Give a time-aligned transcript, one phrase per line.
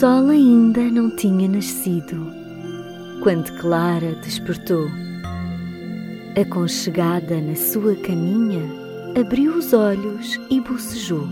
[0.00, 2.26] sol ainda não tinha nascido
[3.22, 4.88] quando Clara despertou.
[6.40, 8.62] Aconchegada na sua caminha,
[9.20, 11.28] abriu os olhos e bocejou.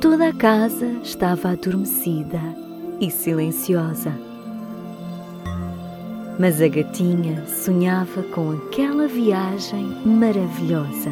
[0.00, 2.40] Toda a casa estava adormecida
[3.00, 4.12] e silenciosa.
[6.38, 11.10] Mas a gatinha sonhava com aquela viagem maravilhosa.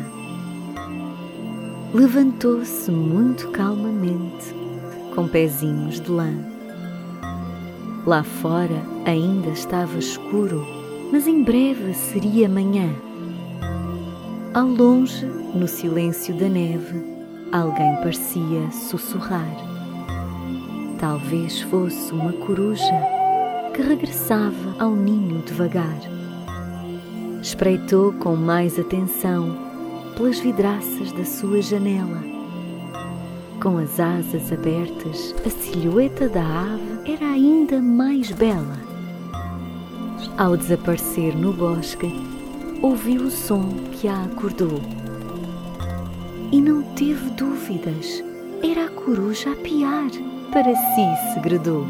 [1.92, 4.61] Levantou-se muito calmamente
[5.14, 6.32] com pezinhos de lã.
[8.06, 10.66] Lá fora ainda estava escuro,
[11.12, 12.88] mas em breve seria manhã.
[14.54, 17.02] Ao longe, no silêncio da neve,
[17.52, 19.48] alguém parecia sussurrar.
[20.98, 22.92] Talvez fosse uma coruja
[23.74, 25.98] que regressava ao ninho devagar.
[27.41, 29.56] Espreitou com mais atenção
[30.16, 32.31] pelas vidraças da sua janela
[33.62, 38.77] com as asas abertas, a silhueta da ave era ainda mais bela.
[40.36, 42.12] Ao desaparecer no bosque,
[42.82, 44.80] ouviu o som que a acordou.
[46.50, 48.25] E não teve dúvidas,
[48.64, 50.10] era a coruja a piar,
[50.53, 51.87] para si segredou.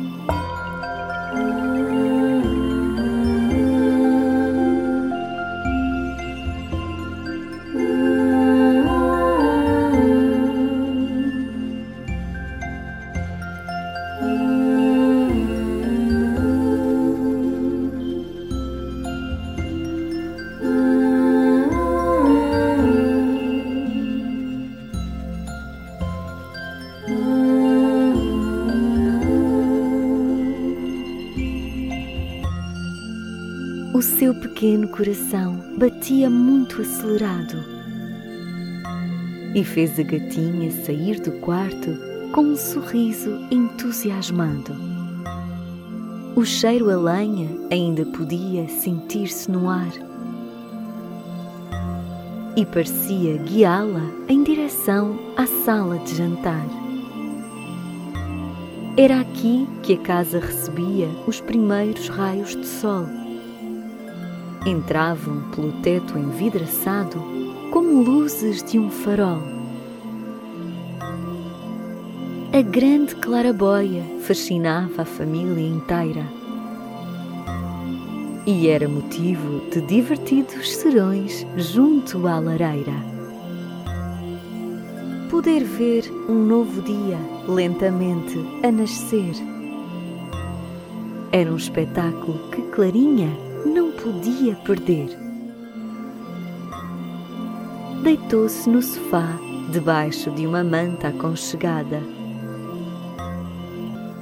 [33.95, 37.83] O seu pequeno coração batia muito acelerado
[39.55, 41.91] e fez a gatinha sair do quarto
[42.33, 44.75] com um sorriso entusiasmado.
[46.35, 49.93] O cheiro a lenha ainda podia sentir-se no ar
[52.57, 56.82] e parecia guiá-la em direção à sala de jantar.
[58.97, 63.07] Era aqui que a casa recebia os primeiros raios de sol
[64.67, 67.21] entravam pelo teto envidraçado
[67.71, 69.43] como luzes de um farol.
[72.53, 76.27] A grande clarabóia fascinava a família inteira
[78.47, 82.93] e era motivo de divertidos serões junto à lareira.
[85.31, 87.19] Poder ver um novo dia
[87.49, 89.53] lentamente a nascer
[91.33, 93.35] era um espetáculo que Clarinha
[93.65, 95.09] não podia perder.
[98.03, 99.39] Deitou-se no sofá,
[99.71, 102.03] debaixo de uma manta aconchegada.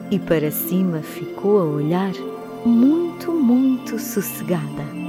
[0.08, 2.12] E para cima ficou a olhar,
[2.64, 4.99] muito, muito sossegada.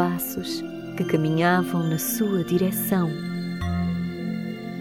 [0.00, 0.64] Passos
[0.96, 3.10] que caminhavam na sua direção.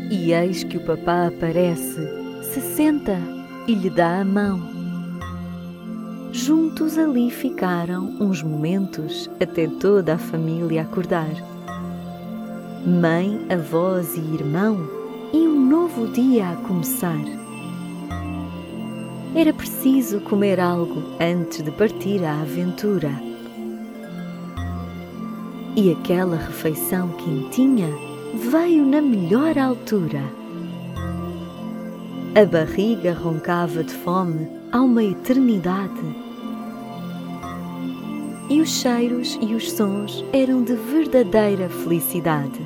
[0.09, 1.99] E eis que o papá aparece,
[2.41, 3.17] se senta
[3.67, 4.61] e lhe dá a mão.
[6.31, 11.35] Juntos ali ficaram uns momentos até toda a família acordar.
[12.85, 14.89] Mãe, avós e irmão,
[15.33, 17.19] e um novo dia a começar.
[19.35, 23.28] Era preciso comer algo antes de partir à aventura
[25.75, 27.89] e aquela refeição quentinha
[28.49, 30.21] veio na melhor altura.
[32.35, 36.29] A barriga roncava de fome há uma eternidade.
[38.49, 42.59] E os cheiros e os sons eram de verdadeira felicidade.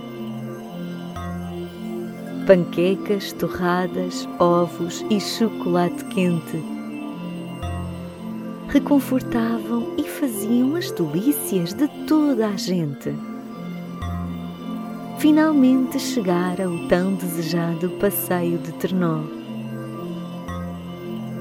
[2.46, 6.74] Panquecas, torradas, ovos e chocolate quente
[8.74, 13.14] reconfortavam e faziam as delícias de toda a gente.
[15.20, 19.24] Finalmente chegara o tão desejado passeio de Ternó.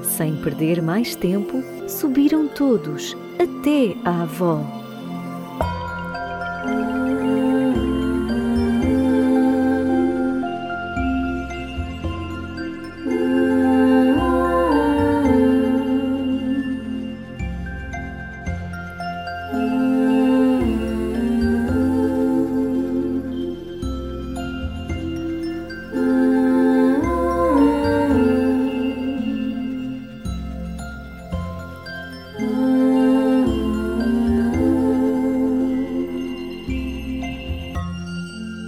[0.03, 4.82] Sem perder mais tempo, subiram todos até a avó.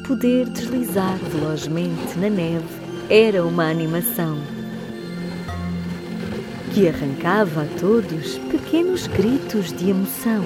[0.07, 2.66] Poder deslizar velozmente na neve
[3.10, 4.38] era uma animação
[6.74, 10.44] que arrancava a todos pequenos gritos de emoção.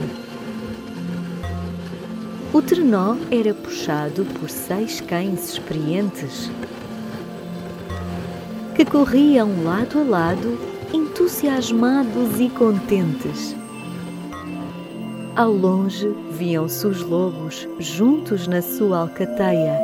[2.53, 6.49] O trenó era puxado por seis cães experientes
[8.75, 10.57] que corriam lado a lado,
[10.93, 13.58] entusiasmados e contentes.
[15.39, 19.79] Ao longe viam-se os lobos juntos na sua alcateia.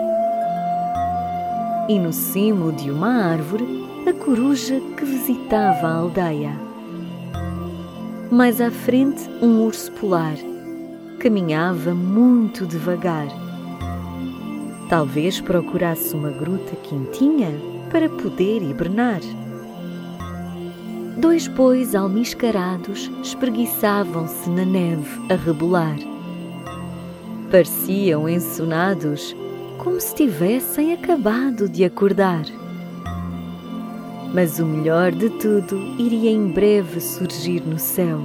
[1.87, 3.65] E no cimo de uma árvore,
[4.05, 6.59] a coruja que visitava a aldeia.
[8.29, 10.35] Mais à frente, um urso polar
[11.19, 13.27] caminhava muito devagar.
[14.89, 17.51] Talvez procurasse uma gruta quentinha
[17.89, 19.21] para poder hibernar.
[21.17, 25.97] Dois bois almiscarados espreguiçavam-se na neve a rebolar.
[27.49, 29.33] Pareciam ensonados,
[29.77, 32.43] como se tivessem acabado de acordar.
[34.33, 38.19] Mas o melhor de tudo iria em breve surgir no céu.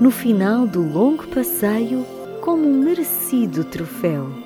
[0.00, 2.06] No final do longo passeio,
[2.42, 4.39] como um merecido troféu.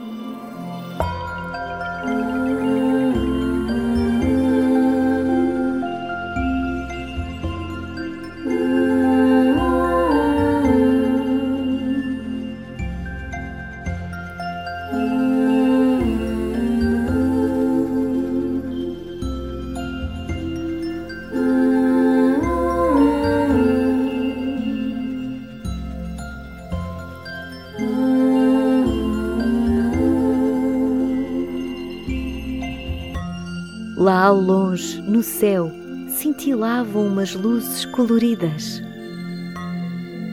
[34.25, 35.71] Ao longe, no céu,
[36.09, 38.83] cintilavam umas luzes coloridas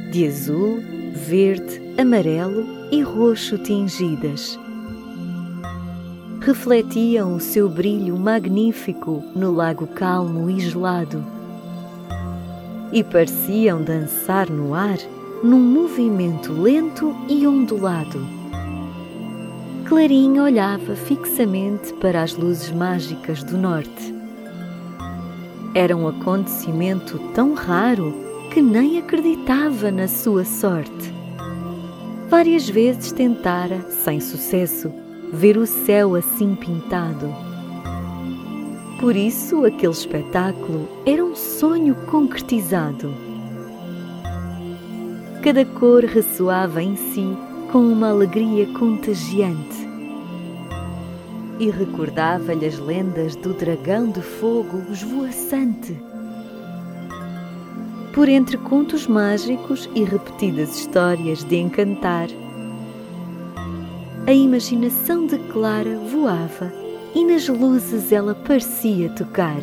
[0.09, 0.79] de azul,
[1.13, 4.57] verde, amarelo e roxo tingidas.
[6.39, 11.21] Refletiam o seu brilho magnífico no lago calmo e gelado
[12.93, 14.99] e pareciam dançar no ar
[15.43, 18.40] num movimento lento e ondulado.
[19.91, 24.15] Clarinha olhava fixamente para as luzes mágicas do norte.
[25.75, 28.13] Era um acontecimento tão raro
[28.53, 31.13] que nem acreditava na sua sorte.
[32.29, 34.93] Várias vezes tentara, sem sucesso,
[35.33, 37.27] ver o céu assim pintado.
[38.97, 43.13] Por isso, aquele espetáculo era um sonho concretizado.
[45.43, 47.35] Cada cor ressoava em si
[47.71, 49.80] com uma alegria contagiante.
[51.61, 55.95] E recordava-lhe as lendas do dragão de fogo esvoaçante.
[58.15, 62.29] Por entre contos mágicos e repetidas histórias de encantar,
[64.25, 66.73] a imaginação de Clara voava
[67.13, 69.61] e nas luzes ela parecia tocar.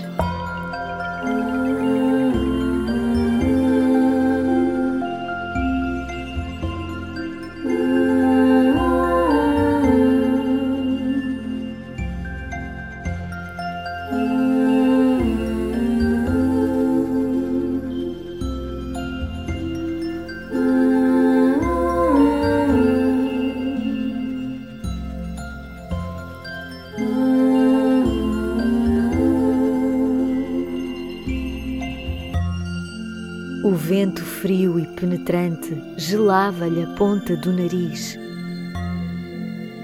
[35.59, 38.19] Penetrante gelava-lhe a ponta do nariz.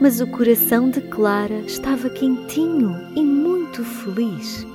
[0.00, 4.66] Mas o coração de Clara estava quentinho e muito feliz.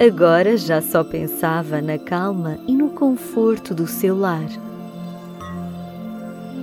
[0.00, 4.48] Agora já só pensava na calma e no conforto do seu lar.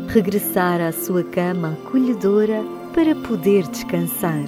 [0.07, 2.63] Regressar à sua cama acolhedora
[2.93, 4.45] para poder descansar.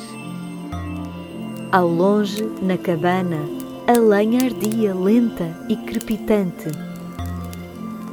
[1.71, 3.39] Ao longe, na cabana,
[3.87, 6.84] a lenha ardia lenta e crepitante.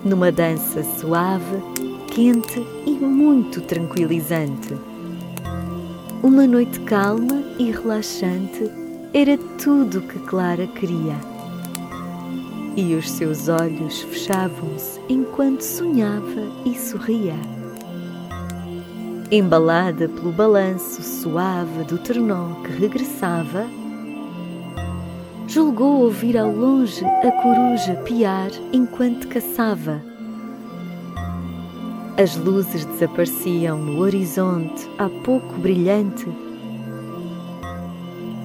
[0.05, 1.63] Numa dança suave,
[2.09, 4.77] quente e muito tranquilizante.
[6.23, 8.69] Uma noite calma e relaxante
[9.15, 11.15] era tudo que Clara queria.
[12.77, 17.37] E os seus olhos fechavam-se enquanto sonhava e sorria.
[19.31, 23.67] Embalada pelo balanço suave do ternó que regressava,
[25.53, 30.03] julgou ouvir ao longe a coruja piar enquanto caçava.
[32.17, 36.27] As luzes desapareciam no horizonte há pouco brilhante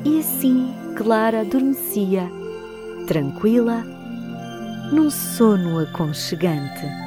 [0.03, 2.29] e assim Clara adormecia,
[3.07, 3.85] tranquila,
[4.91, 7.06] num sono aconchegante.